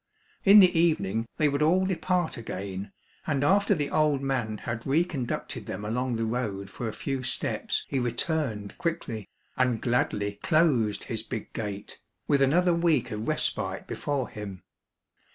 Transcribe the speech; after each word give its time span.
In 0.43 0.59
the 0.61 0.79
evening 0.79 1.27
they 1.37 1.47
would 1.47 1.61
all 1.61 1.85
depart 1.85 2.35
again, 2.35 2.91
and 3.27 3.43
after 3.43 3.75
the 3.75 3.91
old 3.91 4.19
man 4.19 4.57
had 4.57 4.83
reconducted 4.83 5.67
them 5.67 5.85
along 5.85 6.15
the 6.15 6.25
road 6.25 6.71
for 6.71 6.87
a 6.87 6.91
few 6.91 7.21
steps 7.21 7.85
he 7.87 7.99
returned 7.99 8.75
quickly, 8.79 9.29
and 9.57 9.79
gladly 9.79 10.39
closed 10.41 11.03
his 11.03 11.21
big 11.21 11.53
gate, 11.53 11.99
with 12.27 12.41
another 12.41 12.73
week 12.73 13.11
of 13.11 13.27
respite 13.27 13.85
before 13.85 14.27
him. 14.29 14.63